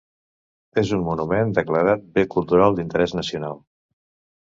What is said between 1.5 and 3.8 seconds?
declarat bé cultural d'interès nacional.